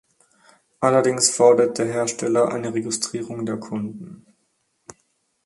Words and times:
Allerdings 0.79 1.29
fordert 1.29 1.77
der 1.77 1.85
Hersteller 1.85 2.51
eine 2.51 2.73
Registrierung 2.73 3.45
der 3.45 3.59
Kunden. 3.59 4.25